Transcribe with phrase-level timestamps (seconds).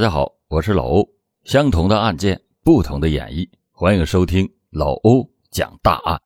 [0.00, 1.06] 大家好，我是老欧。
[1.44, 6.18] 相同的案件，不同的演绎，欢迎收听老欧讲大案。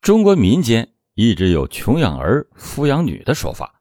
[0.00, 3.80] 中国民间一直有“穷养儿，富养女”的说法，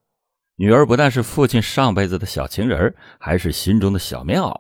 [0.55, 4.55] 女儿不但是父亲上辈子的小情人，还是心中的小棉袄。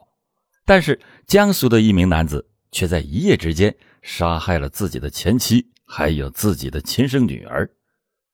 [0.65, 7.69] 但是江苏的一名男子却在一夜之间杀害了自己的前妻，还有自己的亲生女儿。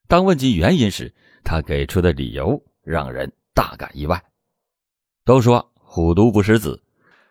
[0.08, 1.14] 当问及原因时，
[1.44, 4.24] 他给出的理由让人大感意外。
[5.26, 5.73] 都说。
[5.96, 6.82] 虎毒不食子，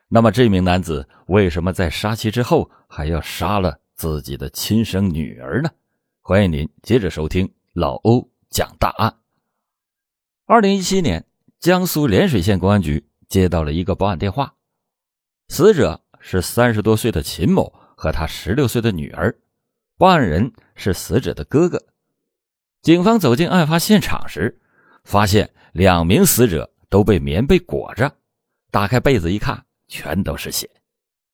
[0.07, 5.71] 那么这名男子为什么在杀妻之后还要杀了自己的亲生女儿呢？
[6.21, 9.13] 欢迎您接着收听老欧讲大案。
[10.47, 11.27] 二零一七年，
[11.59, 14.55] 江苏涟水县公安局接到了一个报案电话，
[15.49, 19.37] 死者是三十多岁的秦某和他十六岁的女儿，
[19.99, 21.83] 报案人是死者的哥哥。
[22.81, 24.61] 警方走进案发现场时，
[25.03, 28.19] 发现两名死者都被棉被裹着。
[28.73, 30.69] 打开被子一看，全都是血。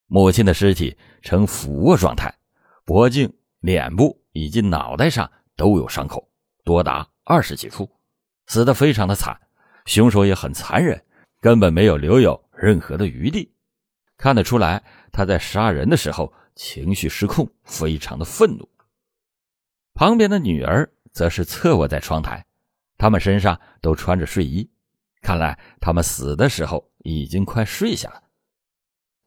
[0.09, 2.35] 母亲的尸体呈俯卧状态，
[2.85, 6.29] 脖颈、脸部以及脑袋上都有伤口，
[6.65, 7.89] 多达二十几处，
[8.49, 9.41] 死得非常的惨。
[9.87, 11.01] 凶手也很残忍，
[11.41, 13.55] 根本没有留有任何的余地。
[14.17, 18.69] 看得出来，他在杀人的时候情绪失控，非常的愤怒。
[19.95, 22.45] 旁边的女儿则是侧卧在窗台，
[22.97, 24.69] 他们身上都穿着睡衣。
[25.29, 28.23] 看来他们死的时候已经快睡下了，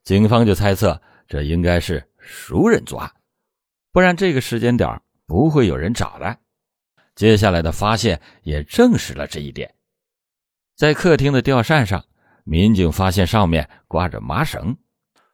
[0.03, 3.11] 警方就猜测这应该是熟人作案，
[3.91, 6.39] 不然这个时间点不会有人找来。
[7.13, 9.75] 接下来的发现也证实了这一点。
[10.75, 12.03] 在客厅的吊扇上，
[12.45, 14.75] 民警发现上面挂着麻绳，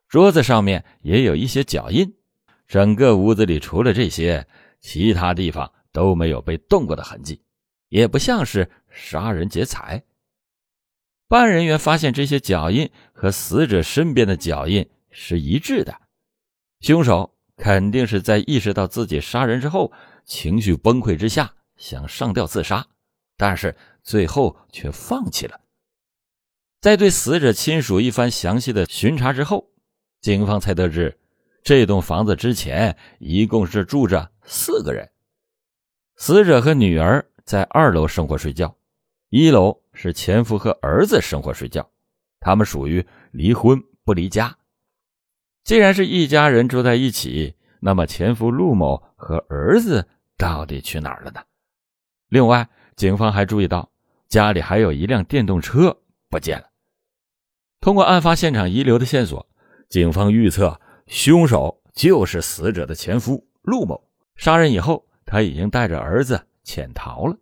[0.10, 2.14] 桌子上面也有一些脚印，
[2.68, 4.46] 整个屋子里除了这些，
[4.82, 7.42] 其他地方都没有被动过的痕迹，
[7.88, 10.04] 也不像是杀人劫财。
[11.28, 15.94] 办案人员发现这些脚印和死者身边的脚印是一致的，
[16.80, 19.92] 凶手肯定是在意识到自己杀人之后，
[20.26, 22.86] 情绪崩溃之下想上吊自杀，
[23.36, 25.60] 但是最后却放弃了。
[26.80, 29.70] 在对死者亲属一番详细的巡查之后，
[30.22, 31.20] 警方才得知，
[31.62, 35.10] 这栋房子之前一共是住着四个人，
[36.16, 38.78] 死者和女儿在二楼生活睡觉，
[39.30, 39.82] 一楼。
[40.00, 41.90] 是前夫和儿子生活睡觉，
[42.40, 44.56] 他们属于离婚不离家。
[45.64, 50.08] 既然是一家人住在一起，那么前夫陆某和儿子
[50.38, 51.42] 到底去哪儿了呢？
[52.30, 53.90] 另外，警方还注意到
[54.28, 55.98] 家里还有一辆电动车
[56.30, 56.70] 不见了。
[57.82, 59.50] 通过案发现场遗留的线索，
[59.90, 64.00] 警方预测凶手就是死者的前夫陆某。
[64.36, 67.36] 杀人以后，他已经带着儿子潜逃了。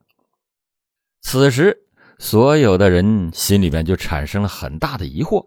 [1.25, 1.81] 此时。
[2.17, 5.45] 所有的人心里面就产生了很大的疑惑，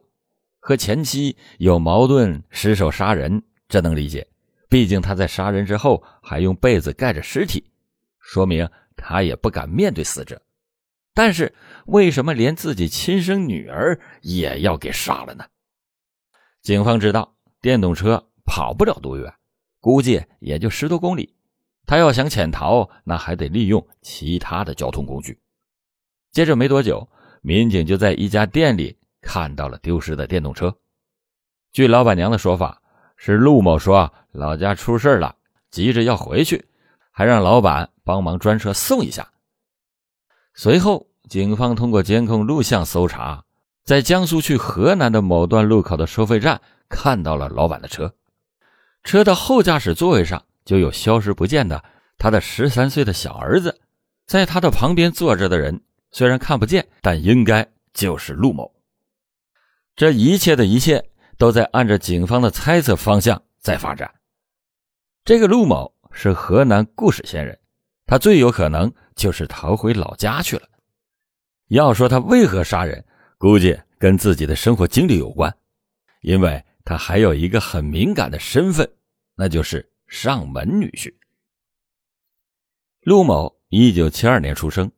[0.61, 4.29] 和前妻有矛盾，失手杀人，这能理解。
[4.69, 7.65] 毕竟他在杀人之后还用被子盖着尸体，
[8.21, 10.39] 说明他也不敢面对死者。
[11.15, 11.55] 但是
[11.87, 15.47] 为什么连自己亲生女儿也要给杀了呢？
[16.61, 19.33] 警方知道电动车跑不了多远，
[19.81, 21.35] 估计也就十多公里。
[21.87, 25.41] 他要想潜逃，那还得利用其他的交通工具。
[26.31, 27.09] 接着没多久，
[27.43, 30.75] 民警就在一家店里看到了丢失的电动车。
[31.73, 32.81] 据老板娘的说法，
[33.17, 35.35] 是陆某说老家出事了，
[35.71, 36.65] 急着要回去，
[37.11, 39.29] 还让老板帮忙专车送一下。
[40.55, 43.45] 随后，警方通过监控录像搜查，
[43.85, 48.15] 在江苏去河南的某段路口的收费站看到了老板的车，
[49.03, 51.83] 车的后驾驶座位上就有消失不见的
[52.17, 53.81] 他的十三岁的小儿子，
[54.27, 55.81] 在他的旁边坐着的人。
[56.11, 58.75] 虽然看不见，但应该就是陆某。
[59.95, 64.13] 这一切的一切都在按着警方的猜测方向在发展。
[65.25, 67.59] 这个陆某是河南固始县人，
[68.07, 70.69] 他最有可能就是逃回老家去了。
[71.69, 73.05] 要说他为何杀人，
[73.37, 75.55] 估计跟自己的生活经历有关，
[76.23, 78.91] 因为他还有一个很敏感的身份，
[79.35, 81.15] 那就是上门女婿。
[83.03, 84.91] 陆某一九七二年出生。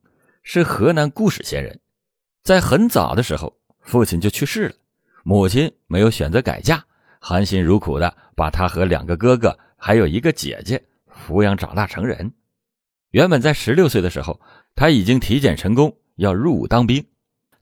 [0.42, 1.78] 是河南固始县人，
[2.42, 4.74] 在很早的时候，父亲就去世了，
[5.22, 6.82] 母亲没有选择改嫁，
[7.20, 12.32] 含辛茹苦的把他和两个哥哥还有一个姐姐抚养长大成人。
[13.10, 14.40] 原本在十六岁的时候，
[14.74, 17.04] 他已经体检成功，要入伍当兵，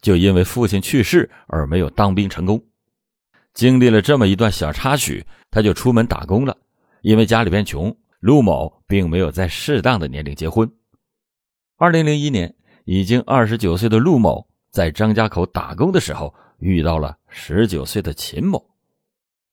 [0.00, 2.64] 就因为父亲去世而没有当兵成功。
[3.54, 6.56] 经历了这么一段小插曲，他就出门打工了。
[7.00, 10.70] 因为家里边穷，陆某并没有在适当的年龄结婚。
[11.76, 12.54] 二零零一年。
[12.90, 18.66] 已经二十九岁的陆某在张家口打工的时候遇到了十九岁的秦某。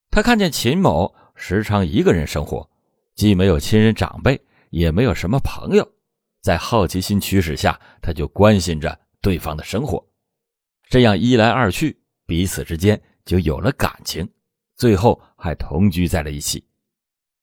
[0.10, 2.70] 他看见秦某时常一个人生活，
[3.14, 4.40] 既没有亲人长辈，
[4.70, 5.86] 也没有什么朋友，
[6.40, 10.02] 在好奇心驱使下，他就关心着对方的生活。
[10.88, 14.26] 这样一来二去，彼此之间就有了感情，
[14.78, 16.66] 最后还同居在了一起。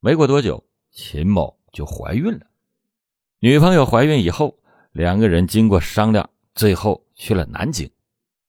[0.00, 2.46] 没过多久，秦某就怀孕了。
[3.40, 4.56] 女朋友怀孕以后，
[4.92, 7.90] 两个人经过商量，最后去了南京，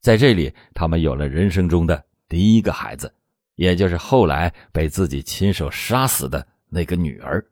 [0.02, 3.14] 在这里，他们有了人生中的第一个孩子，
[3.56, 7.44] 也就是后来被自己亲手杀死的那个女儿。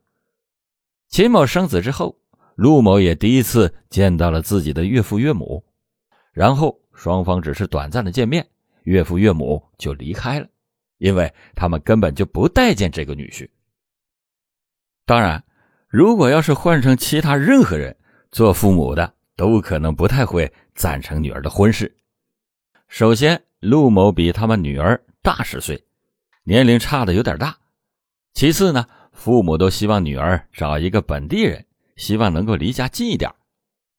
[1.08, 2.18] 秦某生子之后，
[2.56, 5.64] 陆某也第一次见到了自己的岳父岳母，
[6.34, 8.46] 然后双方只是短暂的见面，
[8.84, 10.48] 岳父岳母就离开了，
[10.98, 13.50] 因为他们根本就不待见这个女婿。
[15.06, 15.44] 当然。
[15.94, 17.94] 如果要是换成其他任何人
[18.32, 21.96] 做父母的，都可能不太会赞成女儿的婚事。
[22.88, 25.84] 首先，陆某比他们女儿大十岁，
[26.44, 27.58] 年龄差的有点大。
[28.34, 33.30] 其次呢，父母都希望女儿找一个本地人，希望能够离家近一点。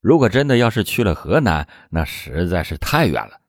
[0.01, 3.39] 如果真的要是去了河南，那实在是太远了。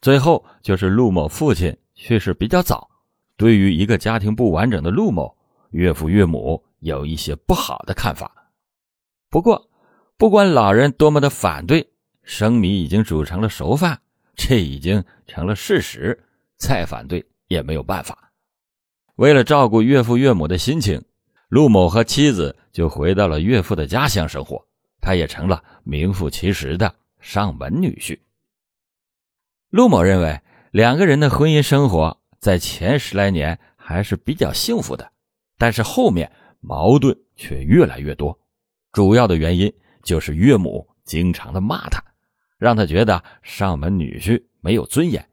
[0.00, 2.88] 最后就是陆某父亲去世比较早，
[3.36, 5.36] 对于一个家庭不完整的陆某，
[5.70, 6.64] 岳父岳母。
[6.80, 8.32] 有一些不好的看法，
[9.28, 9.69] 不过
[10.20, 13.98] 不管老人多么的反对，生米已经煮成了熟饭，
[14.36, 16.22] 这已经成了事实，
[16.58, 18.30] 再反对也没有办法。
[19.14, 21.02] 为了照顾岳父岳母的心情，
[21.48, 24.62] 陆某和妻子就回到了岳父的家乡生活，
[25.00, 28.20] 他也成了名副其实的上门女婿。
[29.70, 30.38] 陆某认为，
[30.70, 35.10] 两个人的婚姻生活在前十来年还是比较幸福的，
[35.56, 36.30] 但是后面。
[36.62, 38.38] 矛盾却越来越多，
[38.92, 42.02] 主要的原因就是岳母经常的骂他，
[42.58, 45.28] 让他觉得上门女婿没有尊严。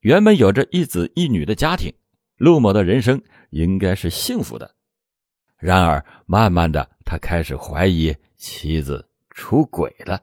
[0.00, 1.92] 原本有着一子一女的家庭，
[2.36, 4.74] 陆某的人生应该是幸福的。
[5.58, 10.22] 然而，慢慢的，他开始怀疑妻子出轨了。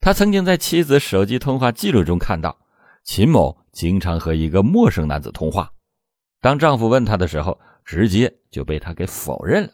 [0.00, 2.58] 他曾经在妻子手机通话记录中看到，
[3.04, 5.72] 秦某经常和一个陌生男子通话。
[6.40, 9.72] 当丈夫问他的时候，直接就被他给否认了。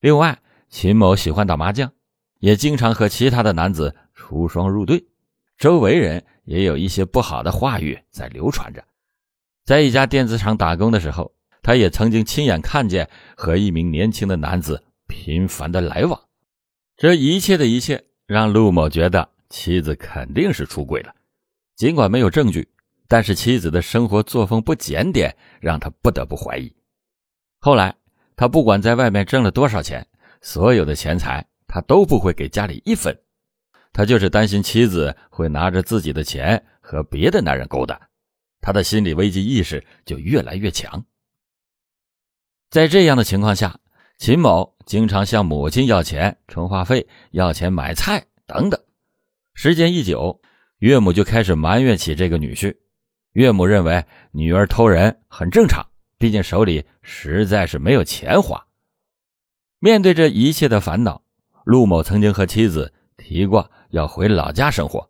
[0.00, 0.40] 另外，
[0.70, 1.90] 秦某喜欢打麻将，
[2.40, 5.04] 也经常和其他的男子出双入对，
[5.56, 8.84] 周围人也有一些不好的话语在流传着。
[9.64, 11.32] 在一家电子厂打工的时候，
[11.62, 16.20] 他也曾经亲眼看见和一名年轻的男子频繁的来往。
[16.96, 21.14] 这一切的一切让陆某觉得妻子肯定是出轨了，
[21.76, 22.68] 尽管没有证据，
[23.08, 26.74] 但是妻子的生活作风不检点，让他不得不怀疑。
[27.58, 27.94] 后来，
[28.36, 30.06] 他不管在外面挣了多少钱，
[30.40, 33.18] 所有的钱财他都不会给家里一分，
[33.92, 38.00] 他就是担心妻子会拿着自己的钱和别的男人勾搭，
[38.60, 41.04] 他的心理危机意识就越来越强。
[42.70, 43.78] 在这样的情况下，
[44.18, 48.80] 秦某经常向母亲要钱充话费、要钱买菜等等，
[49.54, 50.40] 时间一久，
[50.78, 52.76] 岳母就开始埋怨起这个女婿。
[53.32, 55.84] 岳母认为女儿偷人很正常。
[56.18, 58.66] 毕竟手里实在是没有钱花。
[59.80, 61.22] 面对这一切的烦恼，
[61.64, 65.08] 陆某曾经和妻子提过要回老家生活。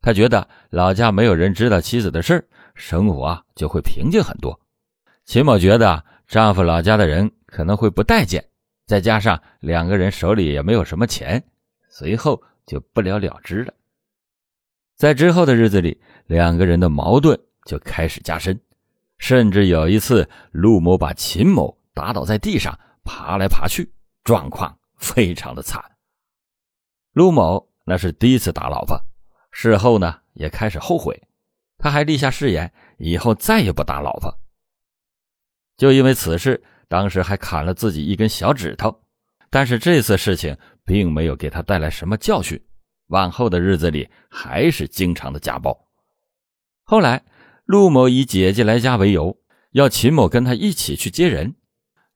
[0.00, 4.58] 他觉得老家没有人知道妻子的事生活啊就会平静很多。
[5.24, 8.44] 秦某觉得丈夫老家的人可能会不待见，
[8.86, 11.42] 再加上两个人手里也没有什么钱，
[11.88, 13.72] 随后就不了了之了。
[14.96, 18.58] 在之后的日子里，两个人的矛盾就开始加深。
[19.18, 23.92] 甚至有一次，陆某把秦某打倒在地上，爬来爬去，
[24.24, 25.82] 状况非常的惨。
[27.12, 28.98] 陆某那是第一次打老婆，
[29.50, 31.20] 事后呢也开始后悔，
[31.78, 34.38] 他还立下誓言，以后再也不打老婆。
[35.76, 39.02] 就因为此事，当时还砍了自己一根小指头，
[39.50, 42.60] 但是这次事情并没有给他带来什么教训，
[43.08, 45.88] 往后的日子里还是经常的家暴。
[46.84, 47.24] 后来。
[47.68, 51.54] 陆某以姐姐来家为由，要秦某跟他一起去接人，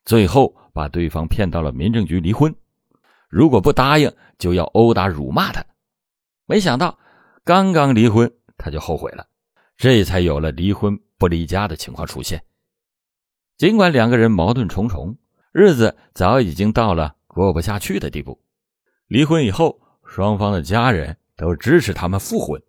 [0.03, 2.55] 最后把对方骗到了民政局离婚。
[3.29, 5.65] 如果不答应，就要殴打、辱骂他。
[6.47, 6.99] 没想到
[7.45, 9.27] 刚刚离婚，他就后悔了，
[9.77, 12.43] 这才有了离婚不离家的情况出现。
[13.57, 15.17] 尽管两个人矛盾重重，
[15.53, 18.43] 日子早已经到了过不下去的地步。
[19.07, 22.63] 离婚以后，双方的家人都支持他们复婚。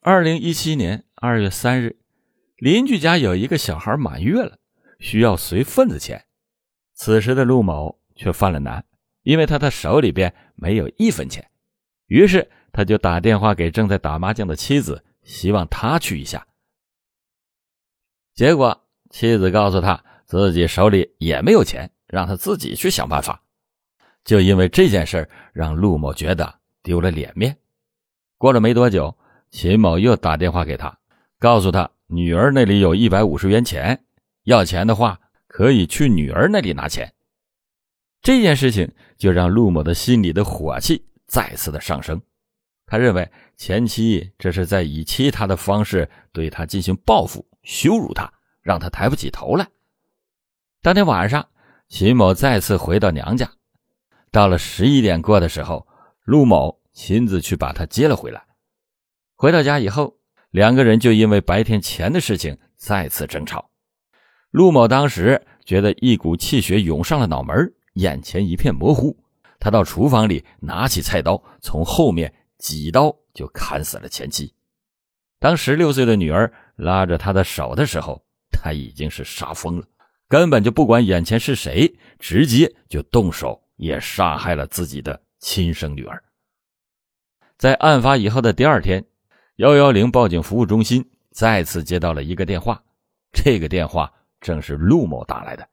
[0.00, 1.04] 二零一七年。
[1.16, 1.96] 二月三日，
[2.58, 4.58] 邻居家有一个小孩满月了，
[4.98, 6.26] 需要随份子钱。
[6.94, 8.84] 此时的陆某却犯了难，
[9.22, 11.50] 因为他的手里边没有一分钱。
[12.06, 16.46] 于是他就打电话给正在打麻将的妻子，希望他去一下。
[18.34, 23.42] 结果妻子告诉他自己手里也没有钱，让他自己去想办法。
[24.24, 27.56] 就因为这件事让陆某觉得丢了脸面。
[28.38, 29.16] 过了没多久，
[29.50, 30.98] 秦某又打电话给他，
[31.38, 34.04] 告诉他女儿那里有一百五十元钱，
[34.44, 35.20] 要钱的话
[35.54, 37.14] 可以去女儿那里拿钱。
[38.20, 42.20] 这件事情就让陆某的心里的火气再次的上升。
[42.86, 48.32] 他认为前妻这是在以其他的方式对他进行报复、羞辱他，
[48.62, 49.68] 让他抬不起头来。
[50.82, 51.48] 当天晚上，
[51.88, 53.48] 秦某再次回到娘家，
[54.32, 55.86] 到了十一点过的时候，
[56.24, 58.44] 陆某亲自去把他接了回来。
[59.36, 60.16] 回到家以后，
[60.50, 63.70] 两个人就因为白天钱的事情再次争吵。
[64.54, 69.16] 陆某当时觉得一股气血涌上了脑门，眼前一片模糊，
[69.58, 72.32] 他到厨房里拿起菜刀，从后面。
[72.56, 74.54] 几刀就砍死了前妻。
[75.40, 79.84] 当十六岁的女儿拉着他的手的时候，他已经是杀疯了，
[80.28, 86.22] 根本就不管眼前是谁，直接就动手也杀害了自己的亲生女儿。
[87.58, 89.04] 在案发以后的第二天，
[89.56, 92.80] 幺幺零报警服务中心再次接到了一个电话，
[93.32, 94.10] 这个电话
[94.44, 95.66] 正是陆某打来的。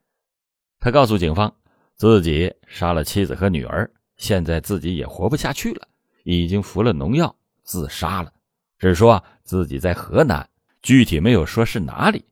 [0.80, 1.54] 他告诉警方，
[1.98, 5.88] 自己杀了妻子和女儿，现在自己也活不下去了。
[6.24, 8.32] 已经服了农药自杀了，
[8.80, 10.48] 只说自己在河南，
[10.82, 12.24] 具体没有说是哪里。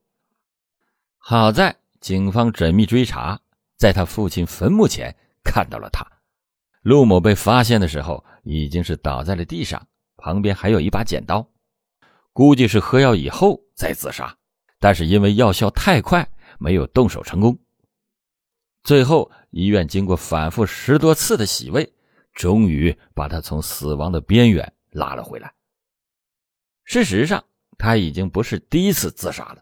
[1.17, 3.37] 好在警方缜密追查，
[3.75, 6.05] 在他父亲坟墓前看到了他。
[6.83, 11.45] 陆某被发现的时候已经是倒在了地上，旁边还有一把剪刀，
[12.31, 14.37] 估计是喝药以后再自杀，
[14.79, 17.57] 但是因为药效太快，没有动手成功。
[18.83, 21.93] 最后医院经过反复十多次的洗胃。
[22.31, 25.51] 终于把他从死亡的边缘拉了回来。
[26.85, 27.43] 事实上，
[27.77, 29.57] 他已经不是第一次自杀了。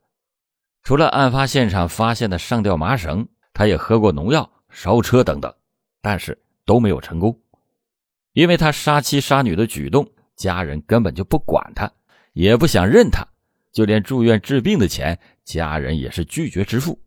[0.83, 5.51] 除了案发现场发现的上吊麻绳，他也喝过农药、烧车等等，
[6.01, 7.41] 但是都没有成功。
[8.33, 11.91] 因为他杀妻杀女的举动，家人根本就不管他，
[12.33, 13.27] 也不想认他，
[13.77, 16.99] 就连住院治病的钱，家人也是拒绝支付。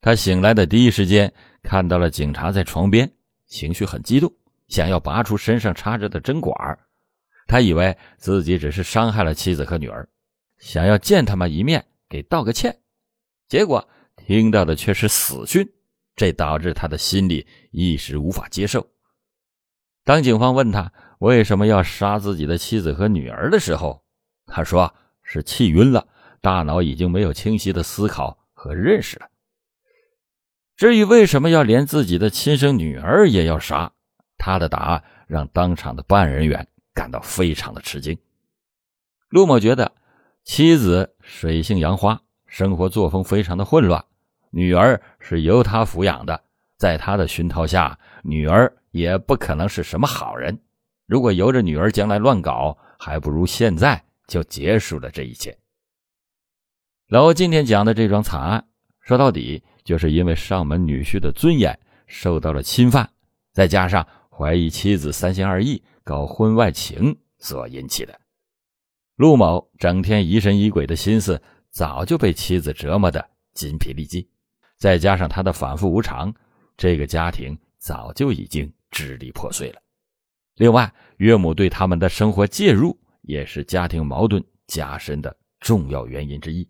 [0.00, 3.08] 他醒来的第一时间看到了警察在床边，
[3.46, 4.28] 情绪很激动。
[4.66, 6.52] 想要拔出身上插着的针管，
[7.46, 10.08] 他以为自己只是伤害了妻子和女儿，
[10.58, 12.76] 想要见他们一面给道个歉，
[13.46, 15.64] 结果听到的却是死讯，
[16.16, 18.84] 这导致他的心里一时无法接受。
[20.02, 24.02] 当警方问他为什么要杀自己的妻子和女儿的时候，
[24.46, 24.92] 他说
[25.28, 26.06] 是气晕了，
[26.40, 29.26] 大脑已经没有清晰的思考和认识了。
[30.76, 33.92] 至于为什么要连自己的亲生女儿也要杀？
[34.38, 38.16] 他的答案让当场的办案人员感到非常的吃惊。
[39.30, 39.90] 陆某觉得
[40.44, 44.04] 妻子水性杨花，生活作风非常的混乱，
[44.50, 46.40] 女儿是由他抚养的，
[46.78, 50.56] 在他的熏陶下，女儿也不可能是什么好人。
[51.06, 55.58] 如果由着女儿将来乱搞，还不如现在就结束了这一切。
[57.08, 58.68] 老欧今天讲的这桩惨案，
[59.00, 63.10] 说到底就是因为上门女婿的尊严受到了侵犯，
[63.52, 64.06] 再加上。
[64.38, 68.20] 怀疑妻子三心二意搞婚外情所引起的，
[69.14, 74.28] 陆某整天疑神疑鬼的心思早就被妻子折磨的筋疲力尽，
[74.76, 76.34] 再加上他的反复无常，
[76.76, 79.80] 这个家庭早就已经支离破碎了。
[80.56, 86.66] 另外，岳母对他们的生活介入也是家庭矛盾加深的重要原因之一。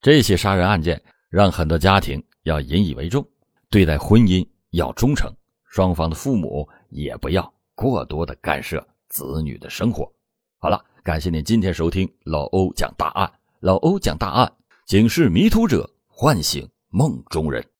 [0.00, 3.26] 这起杀人案件让很多家庭要引以为重，
[3.70, 5.32] 对待婚姻要忠诚。
[5.64, 10.10] 双方的父母也不要过多的干涉子女的生活。
[10.58, 13.30] 好了，感谢您今天收听老欧讲大案。
[13.60, 14.52] 老欧讲大案，
[14.84, 17.66] 警示迷途者，唤醒梦中人。